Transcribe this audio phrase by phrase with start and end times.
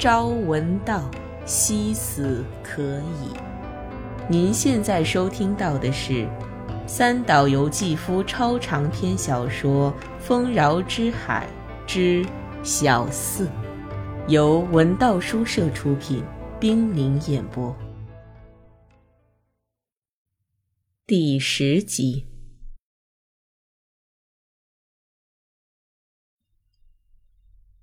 [0.00, 1.10] 朝闻道，
[1.44, 3.36] 夕死可矣。
[4.30, 6.26] 您现在收听到的是
[6.86, 11.46] 三岛由纪夫超长篇小说《丰饶之海
[11.86, 12.24] 之
[12.62, 13.44] 小四》，
[14.26, 16.24] 由文道书社出品，
[16.58, 17.76] 冰凌演播，
[21.06, 22.29] 第十集。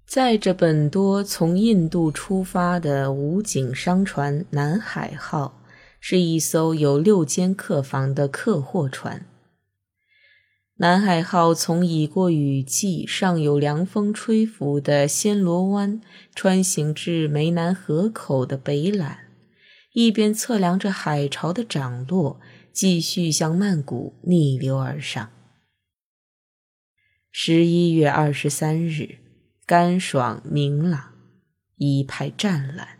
[0.07, 5.61] 载着本多从印度出发的武警商船“南海号”
[5.99, 9.25] 是一艘有六间客房的客货船。
[10.75, 15.99] 南海号从已过雨季、尚有凉风吹拂的暹罗湾
[16.33, 19.17] 穿行至湄南河口的北榄，
[19.91, 22.39] 一边测量着海潮的涨落，
[22.71, 25.29] 继续向曼谷逆流而上。
[27.29, 29.26] 十一月二十三日。
[29.67, 31.11] 干爽明朗，
[31.75, 32.99] 一派湛蓝。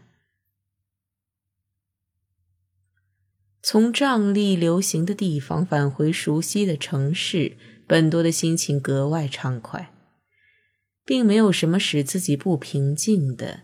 [3.62, 7.56] 从瘴疠流行的地方返回熟悉的城市，
[7.88, 9.94] 本多的心情格外畅快，
[11.06, 13.62] 并没有什么使自己不平静的。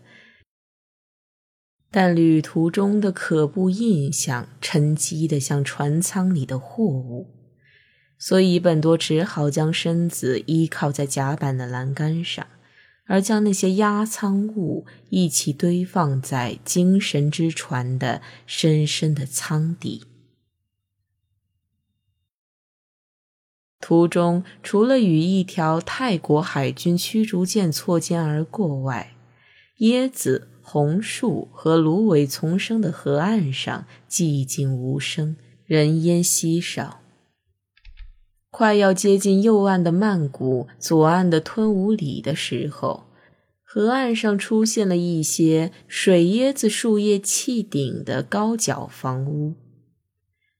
[1.90, 7.28] 但旅途中的可怖印象沉积的像船舱里的货物，
[8.18, 12.46] 所以本多只好将身子依靠在甲板的栏杆上。
[13.06, 20.04] 而将那些压舱物一起堆放在精神之船的深深的舱底。
[23.80, 29.14] 途中，除了与一条泰国海军驱逐舰错肩而过外，
[29.80, 37.03] 椰子、红树和芦苇丛生的河岸上寂静无声，人烟稀少。
[38.56, 43.02] 快要接近右岸的曼谷，左岸的吞武里的时候，
[43.64, 49.54] 河岸上出现了一些水椰子树叶砌顶的高脚房屋。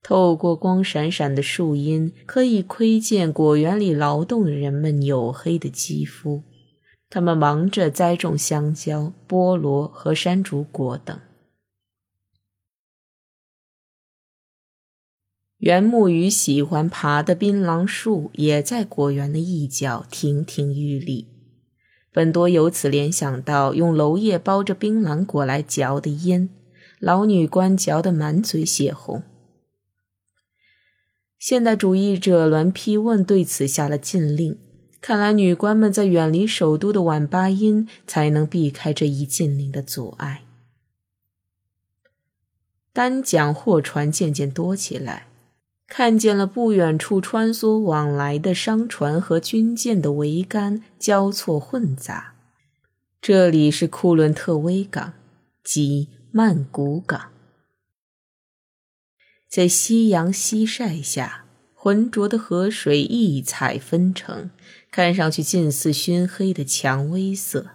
[0.03, 6.43] 透过光闪闪的树荫，可以窥见果园里劳动的人们黝黑的肌肤。
[7.09, 11.17] 他们忙着栽种香蕉、菠萝和山竹果等。
[15.59, 21.29] 原木鱼喜欢爬的槟榔树也在果园的一角亭亭玉立。
[22.13, 26.49] 本多由此联想到用娄叶包着槟榔果来嚼的烟，
[26.99, 29.23] 老女官嚼得满嘴血红。
[31.39, 34.59] 现代主义者栾丕问对此下了禁令，
[35.01, 40.43] 看来女官们在远离首都的晚八阴才能避开这一禁令的阻碍。
[42.93, 45.27] 单桨货船渐渐多起来。
[45.97, 52.35] 看见了不远处穿梭往来的商船和军舰的桅杆交错混杂，
[53.21, 55.13] 这里是库伦特威港，
[55.63, 57.31] 即曼谷港。
[59.49, 64.51] 在夕阳西晒下，浑浊的河水异彩纷呈，
[64.91, 67.67] 看上去近似熏黑的蔷薇色，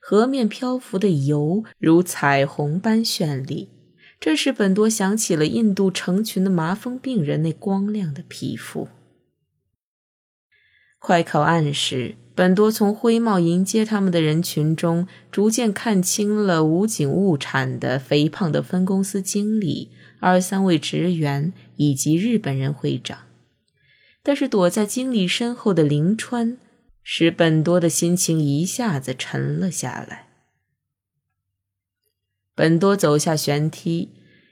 [0.00, 3.70] 河面漂浮的油如彩虹般绚丽。
[4.18, 8.88] 这使本多想起了印度成群的麻风病人那光亮的皮肤。
[10.98, 23.18] 快靠岸时，本多从灰帽迎接他们的人群中，逐渐看清了武警物产的肥胖的分公司经理、二三位职员以及日本人会长。
[24.22, 26.58] 但是躲在经理身后的林川，
[27.04, 30.25] 使本多的心情一下子沉了下来。
[32.56, 34.08] 本多走下舷梯，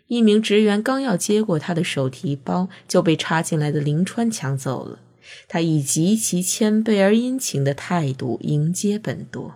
[0.08, 5.00] 一名职员刚要接过他的手提包，就被插进来的林川抢走了。
[5.48, 9.54] 他以极其谦卑而殷勤的态度迎接本多：“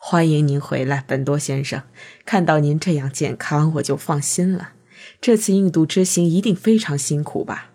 [0.00, 1.82] 欢迎您回来，本多先生。
[2.24, 4.72] 看到您这样健康，我就放心了。
[5.20, 7.70] 这次印度之行一定非常辛苦吧？”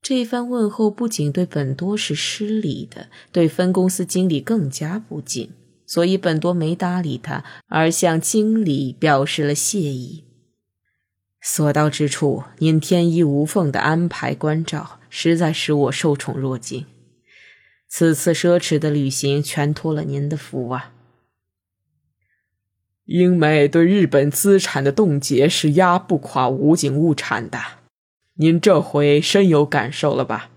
[0.00, 5.50] 这一番问候不仅对本多是失礼的，对分公司经理更加不敬。
[5.86, 10.24] 所以本多没搭理他，而向经理表示了谢意。
[11.40, 16.84] 所到之处，您天衣无缝的安排关照，实在使我受宠若惊。
[17.88, 20.92] 此次奢侈的旅行全托了您的福啊！
[23.04, 27.60] 英美对日本资产的冻结是压不垮武警物产的，
[28.34, 30.50] 您这回深有感受了吧？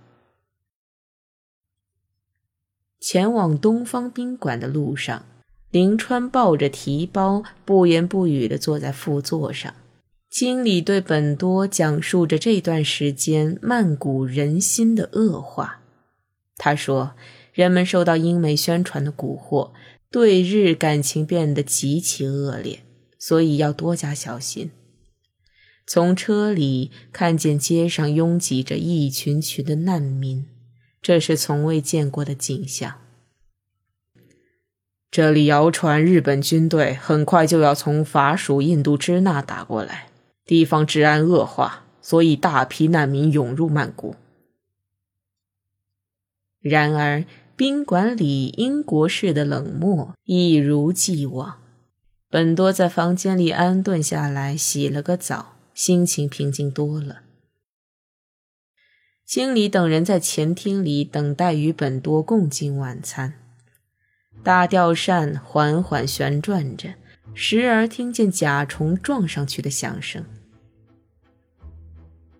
[2.99, 5.25] 前往东方宾馆的路上，
[5.71, 9.73] 林川抱着提包，不言不语地坐在副座上。
[10.29, 15.81] 经理对本多讲述着这段时间曼谷人心的恶化。
[16.57, 17.13] 他说
[17.53, 19.71] ：“人们受到英美宣传的蛊惑，
[20.11, 22.81] 对日感情变得极其恶劣，
[23.17, 24.69] 所以要多加小心。
[25.87, 30.45] 从车里看见街上拥挤着一群群的难民，
[31.01, 32.95] 这是从未见过的景象。
[35.09, 40.09] 这里谣传日本军队很快就要从法属印度支那打过来，
[40.45, 44.15] 地方治安恶化，所以大批难民涌入曼谷。
[46.61, 47.25] 然而，
[47.55, 51.57] 宾馆里英国式的冷漠一如既往。
[52.29, 55.55] 本多在房间里安顿下来，洗了个澡。
[55.73, 57.21] 心情平静多了。
[59.29, 63.35] 经理等人在前厅里等待与本多共进晚餐。
[64.41, 66.95] 大吊扇缓缓旋转着，
[67.35, 70.25] 时而听见甲虫撞上去的响声。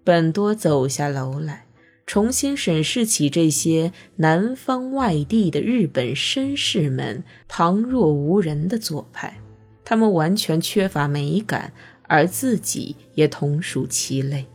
[0.04, 1.68] 本多走下楼来，
[2.08, 9.40] 重新审视起这些南方外地的日本绅士们旁若无人的做派，
[9.86, 11.72] 他们完全缺乏美感。
[12.08, 14.48] 而自己也同属其类。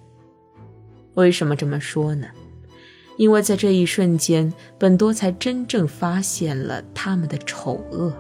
[1.15, 2.27] 为什么这么说呢？
[3.17, 8.13] 因为在这一瞬间，本多才真正发现了他们的丑恶，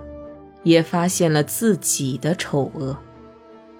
[0.62, 2.96] 也发现了自己的丑恶，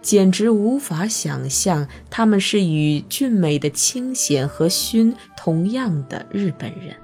[0.02, 6.96] 简直无法想象他们是与俊美的清显和勋同样的日本人。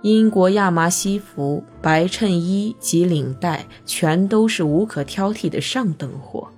[0.00, 6.48] 英国亚麻西服、白衬衣及领带，全都是无可挑剔的上等货。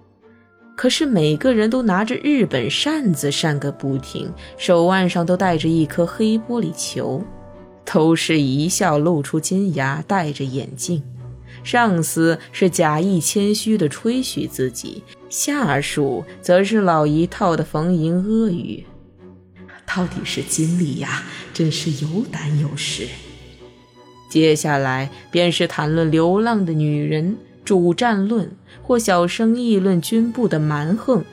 [0.76, 7.22] 可是每个人都拿着日本扇子扇个不停，手腕上都戴着一颗黑玻璃球，
[7.84, 11.02] 都是一笑露出金牙，戴着眼镜。
[11.62, 18.84] 上司是假意谦虚的吹嘘自己，下属则是老一套的逢迎阿谀。
[19.86, 21.22] 到底是经理呀，
[21.54, 23.06] 真是有胆有识。
[24.28, 27.36] 接下来便是谈论流浪的女人。
[27.64, 28.50] 主战论
[28.82, 31.24] 或小声议论军部的蛮横，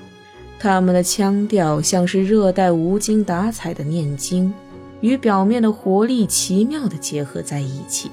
[0.58, 4.54] 他们的腔调像是热带无精打采的念经，
[5.02, 8.10] 与表面的活力奇妙地结合在一起。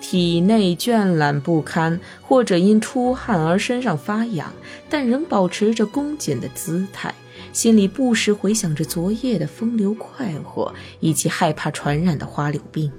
[0.00, 4.52] 体内倦懒不堪，或者因出汗而身上发痒，
[4.90, 7.14] 但仍保持着恭谨的姿态，
[7.52, 12.92] 心里不时回想着昨夜的风流快活，以及害怕传染的花柳病。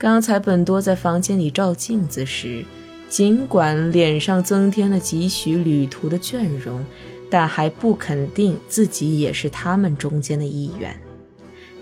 [0.00, 2.64] 刚才本多在房间里照镜子时，
[3.10, 6.82] 尽管脸上增添了几许旅途的倦容，
[7.28, 10.98] 但还不肯定自己也是他们中间的一员。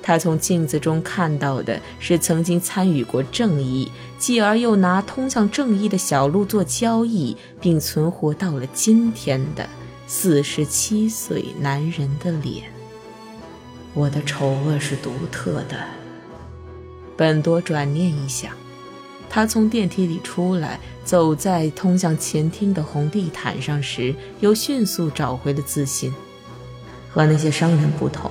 [0.03, 3.89] 他从镜子中看到的是曾经参与过正义，
[4.19, 9.65] 继而又拿通向正义的小路做交易，并存活到了今天的
[10.09, 12.65] 四十七岁男人的脸。
[13.95, 16.08] 我的丑恶是独特的。
[17.19, 18.53] 本多转念一想，
[19.29, 26.15] 他从电梯里出来，走在通向前厅的红地毯上时，又迅速找回了自信。
[27.11, 28.31] 和那些商人不同，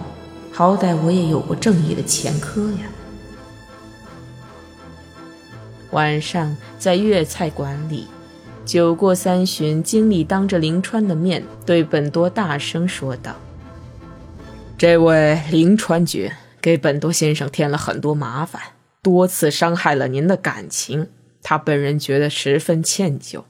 [0.54, 2.88] 好歹我也有过正义的前科呀。
[5.92, 8.08] 晚上在粤菜馆里，
[8.66, 13.36] 酒过三巡，经理当着林川的面对本多大声说道
[14.78, 16.32] ：“这位林川君
[16.62, 18.62] 给本多先生添了很多麻烦。”
[19.08, 21.08] 多次伤害了您的感情，
[21.42, 23.46] 他本人觉得十分歉疚。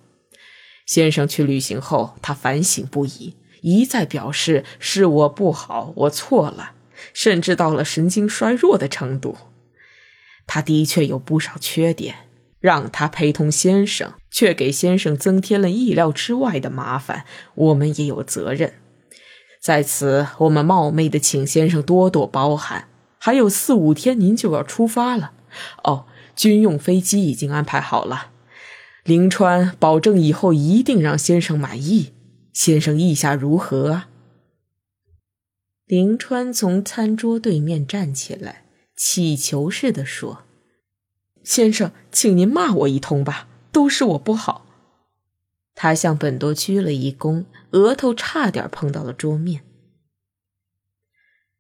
[0.86, 6.74] 先生去旅行后，他反省不已，一再表示是我不好，我错了，
[7.12, 9.36] 甚至到了神经衰弱的程度。
[10.46, 12.28] 他的确有不少缺点，
[12.60, 18.76] 让他陪同先生，却给先生增添了意料之外的麻烦，我们也有责任。
[19.60, 22.88] 在此，我们冒昧的请先生多多包涵。
[23.18, 25.32] 还有四五天，您就要出发了。
[25.84, 28.32] 哦，军用飞机已经安排好了。
[29.04, 32.14] 林川保证以后一定让先生满意。
[32.54, 34.10] 先生意下如何啊？
[35.86, 40.44] 林川从餐桌对面站起来，乞求似的说
[41.46, 44.66] ：“先生，请您骂我一通吧，都是我不好。”
[45.76, 49.64] 他向本多鞠了一躬，额头差点碰到了桌面。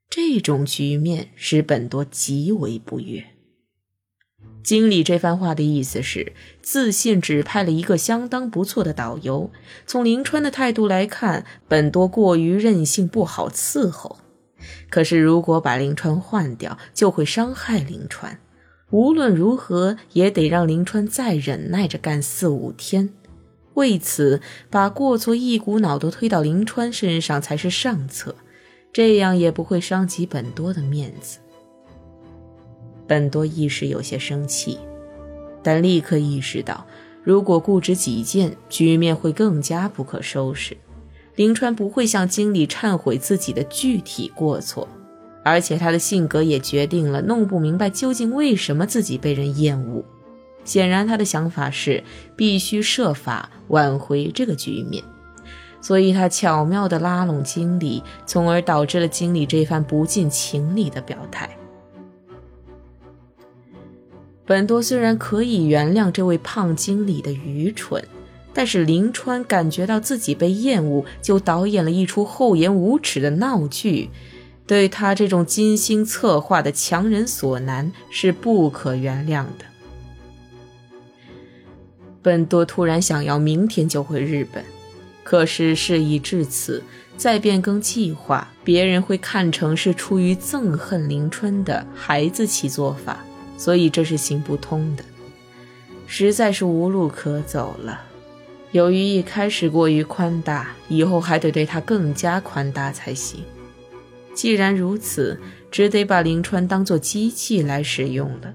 [0.09, 3.36] 这种局面使本多极为不悦。
[4.67, 9.49] 经理这番话的意思是，自信指派了一个相当不错的导游。
[9.85, 14.17] 从林川的态度来看，本多过于任性，不好伺候。
[14.89, 18.39] 可是如果把林川换掉，就会伤害林川。
[18.89, 23.11] 无论如何，也得让林川再忍耐着干四五天。
[23.75, 28.35] 为此，把过错一股脑都推到林川身上才是上策，
[28.91, 31.37] 这样也不会伤及本多的面子。
[33.07, 34.77] 本多一时有些生气，
[35.63, 36.85] 但立刻意识到，
[37.23, 40.75] 如果固执己见，局面会更加不可收拾。
[41.35, 44.87] 林川不会向经理忏悔自己的具体过错，
[45.43, 50.03] 而且他的性格也决定了弄不明白究竟为什么自己被人厌恶。
[50.63, 52.03] 显然，他的想法是
[52.35, 55.03] 必须设法挽回这个局面，
[55.79, 61.49] 所以他巧妙地拉拢经理，从而导致了经理这番不近情理的表态。
[64.47, 68.01] 本多虽然可以原谅这位胖经理的愚蠢，
[68.53, 74.09] 但是林川感觉到自己被厌恶，就导演了一出厚颜无耻的闹剧，
[74.65, 79.65] 对他这种精心策划的强人所难是不可原谅的。
[82.21, 84.63] 本多突然想要明天就回日本，
[85.25, 86.81] 可是事已至此，
[87.17, 93.19] 再变更计划，别人会看成是出于憎恨林川的孩子气做法。
[93.57, 95.03] 所以这是行不通的，
[96.05, 98.01] 实在是无路可走了。
[98.71, 103.43] 由于一开始过于宽大，以后还得对他更加宽大才行。
[104.33, 105.39] 既然如此，
[105.71, 108.53] 只得把林川当作机器来使用了。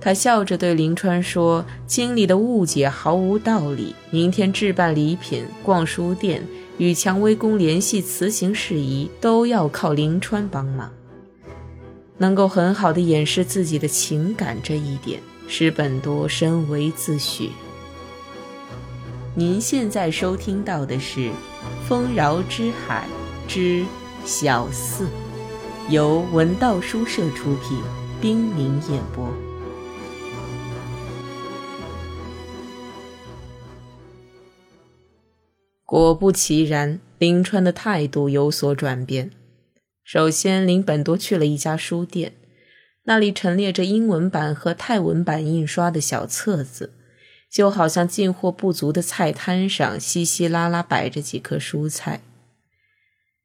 [0.00, 3.94] 他笑着对林川说：“经理的误解毫无道理。
[4.10, 6.42] 明天置办礼品、逛书店、
[6.76, 10.92] 与蔷薇宫联系辞行事宜，都要靠林川帮忙。”
[12.18, 17.50] 能够很好的掩饰自己的情感，这一点使本多深为自诩。
[19.34, 21.20] 您现在收听到的是
[21.86, 23.06] 《丰饶之海
[23.46, 23.84] 之
[24.24, 25.04] 小四》，
[25.88, 27.80] 由文道书社出品，
[28.20, 29.32] 冰凌演播。
[35.84, 39.30] 果不其然，林川的态度有所转变。
[40.10, 42.32] 首先，林本多去了一家书店，
[43.04, 46.94] 那里陈列着英文版和泰文版印刷的小册子，
[47.52, 52.22] 就好像进货不足的菜摊上稀稀拉拉摆着几颗蔬菜。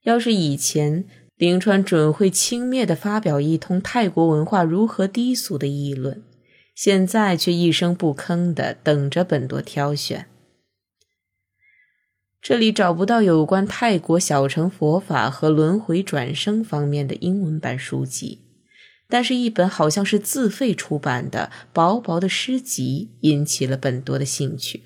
[0.03, 1.03] 要是以前，
[1.35, 6.23] 林川准会轻蔑地发表一通泰国文化如何低俗的议论，
[6.73, 10.27] 现在却一声不吭地等着本多挑选。
[12.43, 18.41] 这里找不到有关泰国小乘佛法和轮回转生方面的英文版书籍，
[19.07, 24.83] 但是，一本好像是自费出版的薄薄的诗集引起了本多的兴趣。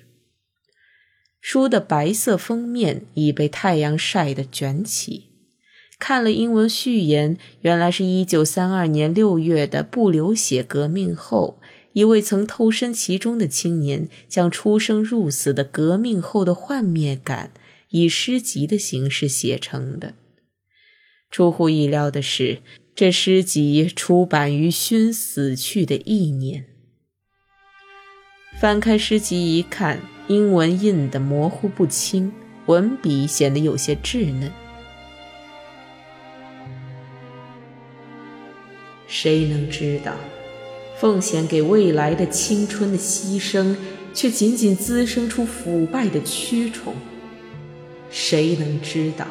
[1.40, 5.30] 书的白色封面已被太阳晒得卷起，
[5.98, 11.58] 看了英文序言，原来是一九三二年六月的不流血革命后。
[11.92, 17.50] 一位曾投身其中的青年，将出生入死的革命后的幻灭感，
[17.90, 20.14] 以诗集的形式写成的。
[21.30, 22.62] 出乎意料的是，
[22.94, 26.66] 这诗集出版于勋死去的一年。
[28.60, 32.32] 翻开诗集一看，英文印得模糊不清，
[32.66, 34.50] 文笔显得有些稚嫩。
[39.06, 40.14] 谁能知道？
[41.00, 43.76] 奉献给未来的青春的牺牲，
[44.12, 46.92] 却仅仅滋生出腐败的蛆虫。
[48.10, 49.26] 谁能知道，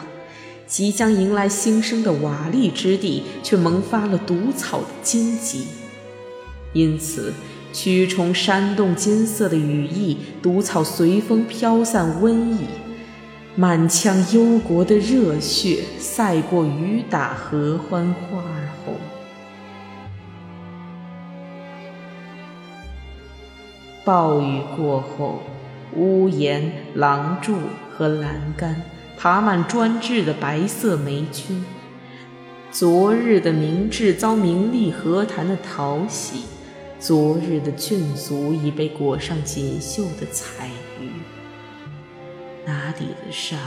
[0.66, 5.66] 即将迎来新生的瓦砾之地，却萌发了毒草的荆棘？
[6.74, 7.34] 因此，
[7.74, 12.60] 蛆虫煽动金色的羽翼，毒草随风飘散瘟疫，
[13.56, 18.42] 满腔忧国的热血赛过雨打合欢花
[24.08, 25.42] 暴雨过后，
[25.94, 27.58] 屋檐、廊柱
[27.92, 28.82] 和栏杆
[29.18, 31.66] 爬满专制的白色霉菌。
[32.72, 36.44] 昨日的明智遭名利和谈的讨喜，
[36.98, 40.70] 昨日的郡卒已被裹上锦绣的彩
[41.02, 41.10] 鱼。
[42.66, 43.60] 哪抵得上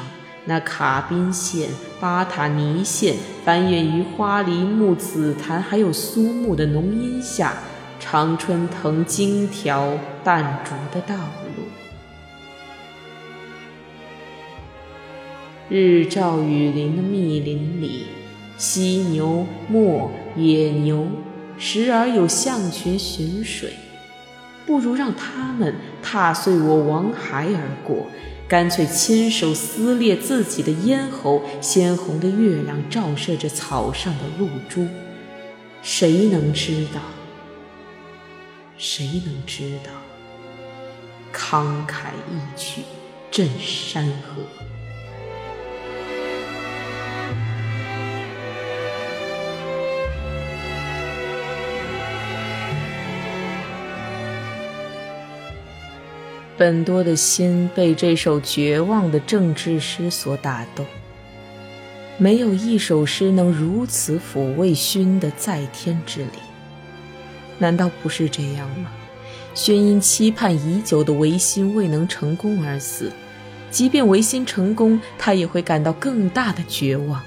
[0.46, 1.68] 那卡宾县、
[2.00, 7.52] 巴塔尼县繁衍于花梨木、紫檀还有苏木的浓荫下？
[8.00, 9.92] 常春藤荆条
[10.24, 11.64] 淡竹的道路，
[15.68, 18.06] 日照雨淋的密林里，
[18.56, 21.06] 犀牛、墨、野牛，
[21.58, 23.74] 时而有象群寻水。
[24.66, 28.06] 不如让他们踏碎我王海而过，
[28.48, 31.42] 干脆亲手撕裂自己的咽喉。
[31.60, 34.86] 鲜红的月亮照射着草上的露珠，
[35.82, 37.00] 谁能知道？
[38.80, 39.90] 谁能知道？
[41.34, 42.80] 慷慨一曲
[43.30, 44.42] 震山河。
[56.56, 60.84] 本多的心被这首绝望的政治诗所打动
[62.18, 66.49] 没有一首诗能如此抚慰熏的在天之灵。
[67.60, 68.90] 难道不是这样吗？
[69.54, 73.12] 勋因期盼已久的维新未能成功而死，
[73.70, 77.22] 即便维新成功，他也会感到更大的绝望。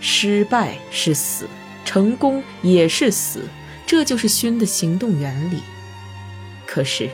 [0.00, 1.46] 失败是死，
[1.84, 3.42] 成功也是死，
[3.86, 5.60] 这就是勋的行动原理。
[6.66, 7.08] 可是。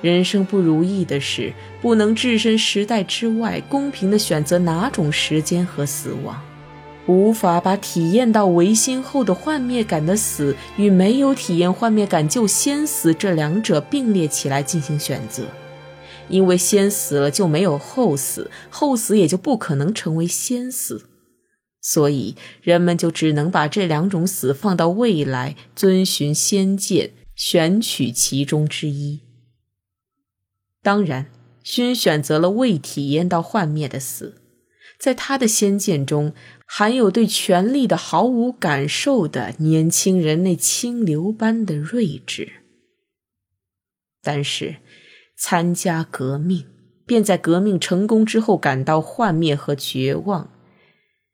[0.00, 1.52] 人生不如意的是，
[1.82, 6.40] 不能置身时代之外，公平地选择哪种时间和死亡，
[7.08, 15.44] 无法把体验到唯心后的幻灭感的死与没有体验幻灭感就先死这两者并列起来进行选择，
[16.28, 21.06] 因为先死了就没有后死，后死也就不可能成为先死，
[21.80, 29.20] 所以人们就只能把这两种死放到未来，遵循先见，选取其中之一。
[30.82, 31.30] 当然，
[31.62, 34.42] 勋选择了未体验到幻灭的死，
[35.00, 36.34] 在他的先见中，
[36.70, 42.52] 含有对权力的毫无感受的年轻人那清流般的睿智。
[44.22, 44.76] 但是，
[45.34, 46.66] 参加革命，
[47.06, 50.50] 便在革命成功之后感到幻灭和绝望，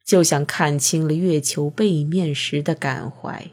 [0.06, 3.50] 就像看清了月球背面时的感怀。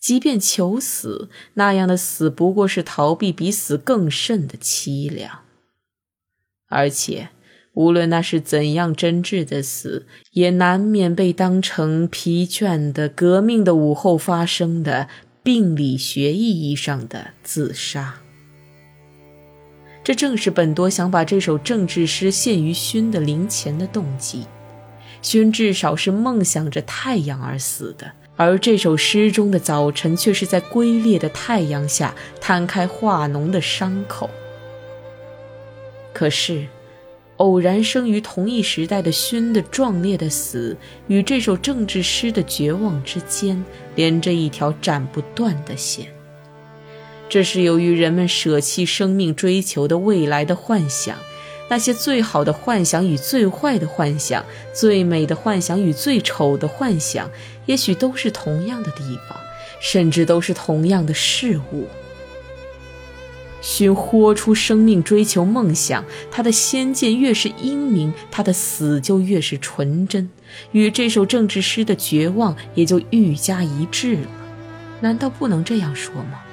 [0.00, 5.44] 即便求死，那样的死不过是逃避比死更甚的凄凉。
[6.68, 7.30] 而且，
[7.76, 15.08] 无论那是怎样真挚的死，也难免被当成疲倦的革命的午后发生的
[15.42, 18.14] 病理学意义上的自杀。
[20.02, 24.46] 这正是本多想把这首政治诗献于勋的灵前的动机。
[25.20, 28.10] 勋至少是梦想着太阳而死的。
[28.36, 34.30] 而这首诗中的早晨，却是在龟裂的太阳下摊开化脓的伤口。
[36.12, 36.66] 可是，
[37.36, 43.62] 偶然生于同一时代的勋的壮烈的死，与这首政治诗的绝望之间，
[43.94, 46.06] 连着一条斩不断的线。
[47.28, 51.18] 这是由于人们舍弃生命追求的未来的幻想。
[51.68, 57.28] 那些最好的幻想与最坏的幻想，最美的幻想与最丑的幻想，
[57.66, 59.36] 也许都是同样的地方，
[59.80, 61.88] 甚至都是同样的事物。
[63.66, 70.30] 寻豁出生命追求梦想，他的先见越是英明，他的死就越是纯真，
[70.70, 74.28] 与这首政治诗的绝望也就愈加一致了。
[75.00, 76.44] 难道不能这样说吗？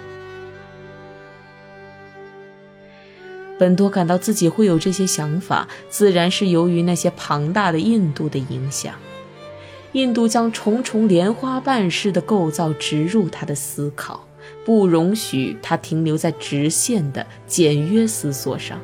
[3.59, 8.95] 本多感到自己会有这些想法，自然是由于那些庞大的印度的影响。
[9.91, 14.27] 印度将重重莲花瓣式的构造植入他的思考，
[14.65, 18.79] 不容许他停留在直线的简约思索上。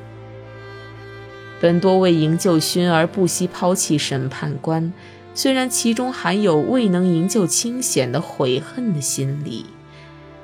[1.62, 4.94] 本多为营救勋而不惜抛弃审判官，
[5.34, 9.66] 虽然其中含有未能营救清显的悔恨的心理，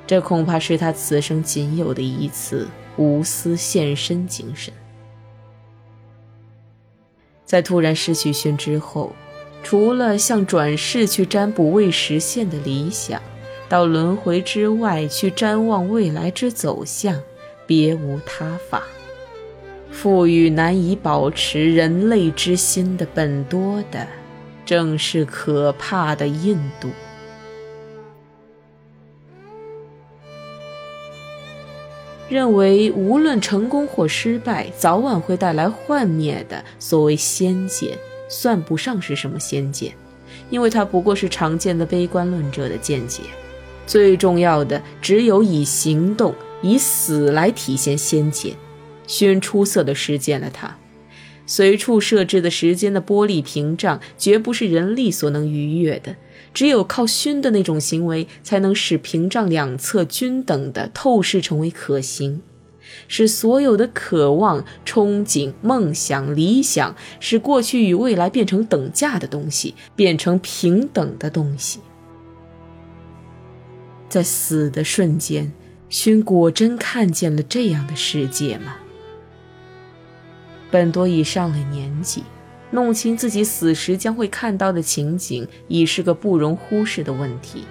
[0.06, 2.68] 这恐怕是他此生仅有的一次。
[2.98, 4.72] 无私献身精神，
[7.44, 9.14] 在突然失去勋之后，
[9.62, 13.20] 除了向转世去占卜未实现的理想，
[13.68, 17.20] 到轮回之外去瞻望未来之走向，
[17.66, 18.82] 别无他法。
[19.90, 24.06] 赋予难以保持人类之心的本多的，
[24.64, 26.90] 正是可怕的印度。
[32.28, 37.96] 认为无论成功或失败，早晚会带来幻灭的所谓先见，
[38.28, 39.94] 算不上是什么先见，
[40.50, 43.22] 因为它不过是常见的悲观论者的见解。
[43.86, 48.54] 最重要的，只有以行动、以死来体现先见。
[49.06, 50.76] 勋出色的实践了它。
[51.48, 56.16] 随处设置的时间的玻璃屏障，绝不是人力所能逾越的。
[56.52, 62.40] 只有靠熏的那种行为，才能使屏障两侧均等的透视成为可行，
[63.06, 71.78] 使所有的渴望、憧憬、梦想、理想，使过去与未来变成等价的东西，变成平等的东西。
[74.08, 75.52] 在死的瞬间，
[75.88, 78.76] 勋果真看见了这样的世界吗？
[80.70, 82.22] 本多已上了年纪。
[82.72, 87.64] 弄清自己死时将会看到的情景，已是个不容忽视的问题。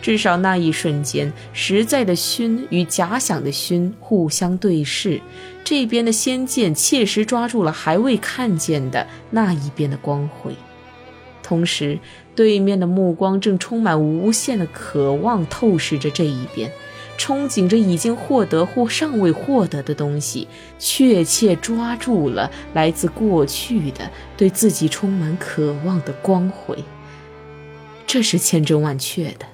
[0.00, 5.20] 至少那一瞬间，实在的熏与假想的熏互相对视，
[5.62, 10.56] 这边的仙剑切实抓住了还未看见的那一边的光辉，
[11.48, 11.98] 同时，
[12.34, 16.70] 对面的目光正充满无限的渴望透视着这一边。
[17.16, 20.46] 憧憬着已经获得或尚未获得的东西，
[20.78, 26.76] 确切抓住了来自过去的对自己充满渴望的光辉。
[28.06, 29.46] 这是千真万确的。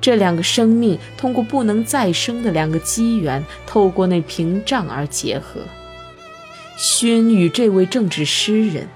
[0.00, 5.62] 这两个生命通过不能再生的两个机缘，透过那屏障而结合。
[6.76, 8.86] 勋与这位政治诗人。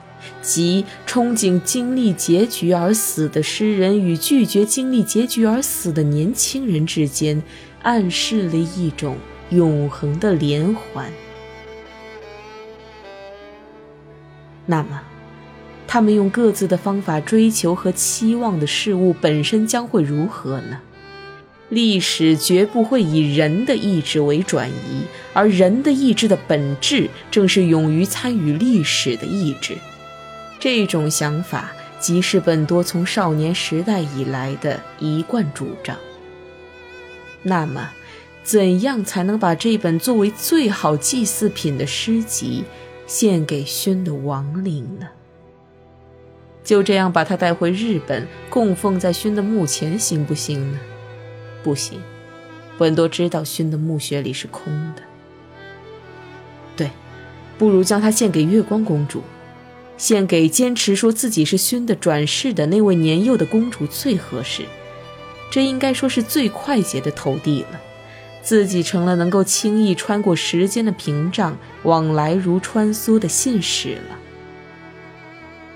[0.42, 7.42] 即憧憬经历结局而死的诗人与拒绝经历结局而死的年轻人之间，
[7.82, 9.16] 暗示了一种
[9.50, 11.10] 永恒的连环。
[14.66, 15.00] 那么，
[15.86, 20.80] 他们用各自的方法追求和期望的事物本身将会如何呢？
[21.68, 29.76] 历史绝不会以人的意志为转移，而人的意志的本质正是勇于参与历史的意志。
[30.68, 35.96] 这种想法即是本多从少年时代以来的一贯主张。
[37.44, 37.88] 那么，
[38.42, 42.64] 怎样才能把这本作为最好祭祀品的诗集
[43.06, 45.06] 献给勋的亡灵呢？
[46.64, 50.80] 就这样把他带回日本，供奉在勋的墓前，行不行呢？
[51.62, 52.02] 不行。
[52.76, 55.02] 本多知道勋的墓穴里是空的。
[56.76, 56.90] 对，
[57.56, 59.22] 不如将它献给月光公主。
[59.98, 64.64] 献给坚持说自己是熏的转世的那位年幼的公主最合适，
[65.50, 67.80] 这应该说是最快捷的投递了。
[68.42, 74.18] 自己成了能够轻易穿过时间的屏障，往来如穿梭的信使了。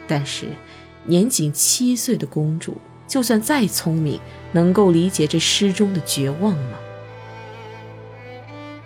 [0.06, 0.46] 但是，
[1.04, 2.76] 年仅七岁的公主，
[3.08, 4.20] 就算再聪明，
[4.52, 6.78] 能够理解这诗中的绝望吗？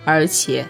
[0.07, 0.67] 而且，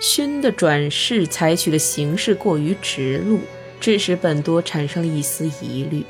[0.00, 3.38] 熏的转世采取的形式过于直路。
[3.86, 6.04] 致使本多产生了一丝疑虑。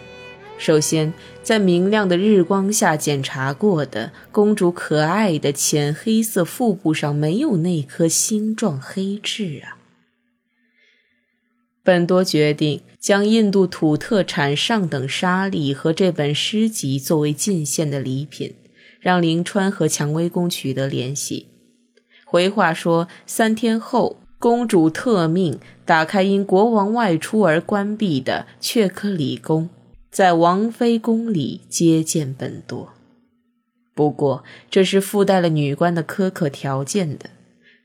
[0.57, 1.13] 首先，
[1.43, 9.77] 在明亮的日光下检查过的公主可爱的浅黑色腹部上没有那颗星状黑痣啊。
[11.85, 18.55] 本多决定将印度土特产上等沙粒和这本诗集作为进献的礼品，
[18.99, 21.49] 让灵川和蔷薇宫取得联系。
[22.25, 24.23] 回话说，三天后。
[24.39, 29.71] 公主特命打开因国王外出而关闭的雀科里宫，
[30.11, 32.93] 在王妃宫里接见本多。
[33.95, 37.31] 不过，这是附带了女官的苛刻条件的。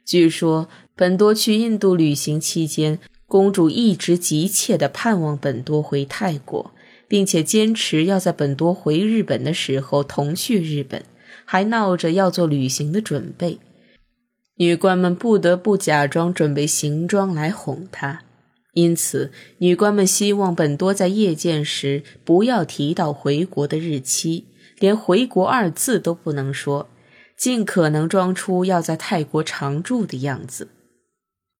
[0.05, 6.71] 据说，本多去印度旅行期间，公主一直急切地盼望本多回泰国，
[7.07, 11.05] 并且坚持要在本多回日本的时候同去日本，
[11.45, 13.59] 还闹着要做旅行的准备。
[14.55, 18.21] 女官们不得不假装准备行装来哄他，
[18.73, 24.45] 因此女官们希望本多在夜见时不要提到回国的日期，
[24.77, 26.89] 连“回国”二字都不能说，
[27.37, 30.67] 尽可能装出要在泰国常住的样子。